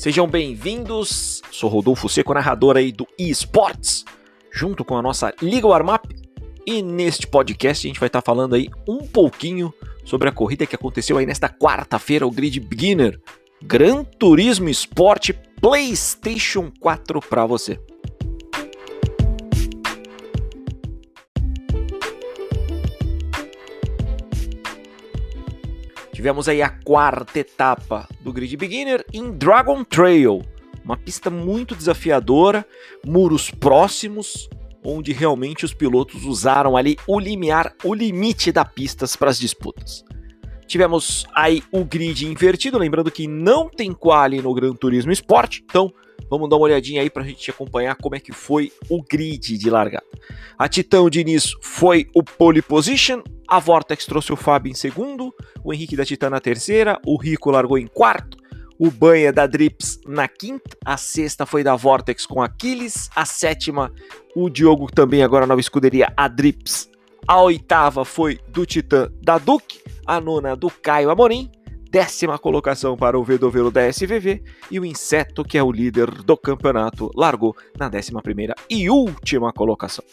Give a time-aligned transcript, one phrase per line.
[0.00, 1.42] Sejam bem-vindos.
[1.50, 4.02] Sou Rodolfo Seco, narrador aí do eSports,
[4.50, 6.06] junto com a nossa Liga Warmap.
[6.66, 9.70] E neste podcast a gente vai estar falando aí um pouquinho
[10.02, 13.20] sobre a corrida que aconteceu aí nesta quarta-feira, o Grid Beginner,
[13.62, 17.78] Gran Turismo Sport PlayStation 4 para você.
[26.20, 30.42] Tivemos aí a quarta etapa do Grid Beginner em Dragon Trail,
[30.84, 32.62] uma pista muito desafiadora,
[33.06, 34.46] muros próximos,
[34.84, 40.04] onde realmente os pilotos usaram ali o limiar, o limite da pistas para as disputas.
[40.66, 45.90] Tivemos aí o grid invertido, lembrando que não tem quali no Gran Turismo Sport, então
[46.28, 49.56] vamos dar uma olhadinha aí para a gente acompanhar como é que foi o grid
[49.56, 50.04] de largada.
[50.58, 55.34] A Titão de início foi o pole position, a Vortex trouxe o Fábio em segundo,
[55.64, 58.38] o Henrique da Titã na terceira, o Rico largou em quarto,
[58.78, 63.92] o Banha da Drips na quinta, a sexta foi da Vortex com Aquiles, a sétima,
[64.36, 66.88] o Diogo também agora na escuderia, a Drips.
[67.26, 71.50] A oitava foi do Titã da Duke, a nona do Caio Amorim,
[71.90, 76.36] décima colocação para o Vedovelo da SVV e o Inseto, que é o líder do
[76.36, 80.04] campeonato, largou na décima primeira e última colocação.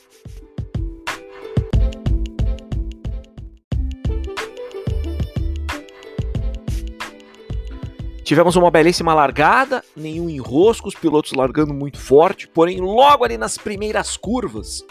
[8.28, 13.58] Tivemos uma belíssima largada, nenhum enrosco, os pilotos largando muito forte, porém logo ali nas
[13.58, 14.84] primeiras curvas,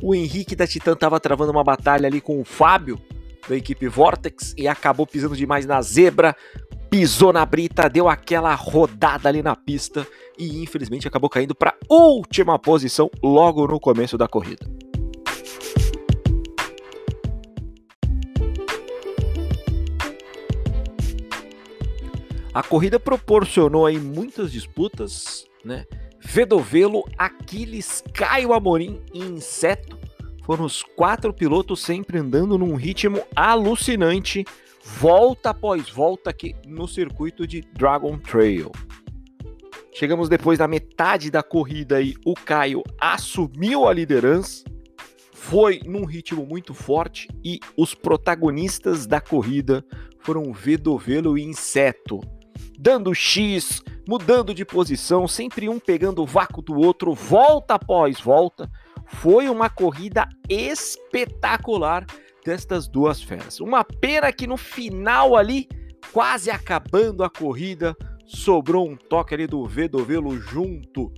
[0.00, 2.96] o Henrique da Titan estava travando uma batalha ali com o Fábio
[3.48, 6.36] da equipe Vortex e acabou pisando demais na zebra,
[6.88, 10.06] pisou na brita, deu aquela rodada ali na pista
[10.38, 14.64] e infelizmente acabou caindo para última posição logo no começo da corrida.
[22.56, 25.84] A corrida proporcionou aí muitas disputas, né?
[26.18, 29.98] Vedovelo, Aquiles, Caio Amorim e Inseto
[30.42, 34.42] foram os quatro pilotos sempre andando num ritmo alucinante,
[34.82, 38.72] volta após volta aqui no circuito de Dragon Trail.
[39.92, 44.64] Chegamos depois da metade da corrida e o Caio assumiu a liderança,
[45.30, 49.84] foi num ritmo muito forte e os protagonistas da corrida
[50.20, 52.18] foram Vedovelo e Inseto
[52.78, 58.70] dando X, mudando de posição, sempre um pegando o vácuo do outro, volta após volta.
[59.06, 62.06] Foi uma corrida espetacular
[62.44, 63.60] destas duas feras.
[63.60, 65.68] Uma pena que no final ali,
[66.12, 71.12] quase acabando a corrida, sobrou um toque ali do Vedovelo junto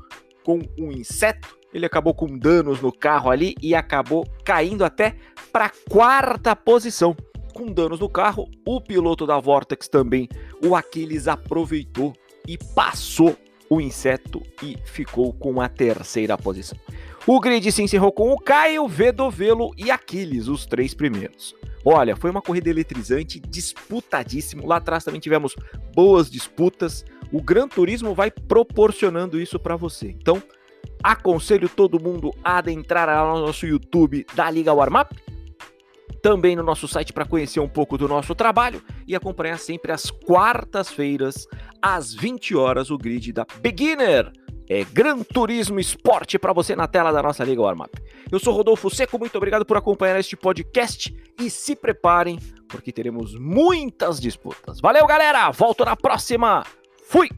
[0.45, 1.57] com um inseto.
[1.73, 5.17] Ele acabou com danos no carro ali e acabou caindo até
[5.53, 7.15] para quarta posição
[7.59, 8.49] com danos no carro.
[8.65, 10.29] O piloto da Vortex também,
[10.65, 12.15] o Aquiles, aproveitou
[12.47, 13.37] e passou
[13.69, 16.79] o inseto e ficou com a terceira posição.
[17.27, 21.55] O grid se encerrou com o Caio, Vedovelo e Aquiles, os três primeiros.
[21.85, 24.67] Olha, foi uma corrida eletrizante, disputadíssimo.
[24.67, 25.55] Lá atrás também tivemos
[25.95, 27.05] boas disputas.
[27.33, 30.09] O Gran Turismo vai proporcionando isso para você.
[30.09, 30.43] Então,
[31.03, 35.13] aconselho todo mundo a adentrar ao nosso YouTube da Liga Warmap
[36.23, 40.11] também no nosso site para conhecer um pouco do nosso trabalho e acompanhar sempre às
[40.11, 41.47] quartas-feiras,
[41.81, 44.31] às 20 horas, o grid da Beginner.
[44.71, 48.03] É Gran Turismo Esporte para você na tela da nossa Liga Warm Up.
[48.31, 53.35] Eu sou Rodolfo Seco, muito obrigado por acompanhar este podcast e se preparem, porque teremos
[53.35, 54.79] muitas disputas.
[54.79, 55.51] Valeu, galera!
[55.53, 56.65] Volto na próxima!
[57.07, 57.31] Fui!